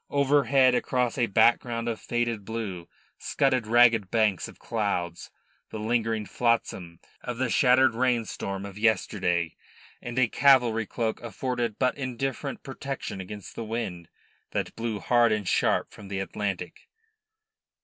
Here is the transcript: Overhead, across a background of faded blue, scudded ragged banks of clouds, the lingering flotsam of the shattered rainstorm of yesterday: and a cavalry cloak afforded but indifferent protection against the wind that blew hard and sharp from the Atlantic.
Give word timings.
Overhead, 0.09 0.73
across 0.73 1.15
a 1.15 1.27
background 1.27 1.87
of 1.87 1.99
faded 2.01 2.43
blue, 2.43 2.89
scudded 3.19 3.67
ragged 3.67 4.09
banks 4.09 4.47
of 4.47 4.57
clouds, 4.57 5.29
the 5.69 5.77
lingering 5.77 6.25
flotsam 6.25 6.99
of 7.23 7.37
the 7.37 7.51
shattered 7.51 7.93
rainstorm 7.93 8.65
of 8.65 8.79
yesterday: 8.79 9.55
and 10.01 10.17
a 10.17 10.27
cavalry 10.27 10.87
cloak 10.87 11.21
afforded 11.21 11.77
but 11.77 11.95
indifferent 11.99 12.63
protection 12.63 13.21
against 13.21 13.53
the 13.55 13.63
wind 13.63 14.09
that 14.53 14.75
blew 14.75 14.99
hard 14.99 15.31
and 15.31 15.47
sharp 15.47 15.91
from 15.91 16.07
the 16.07 16.19
Atlantic. 16.19 16.87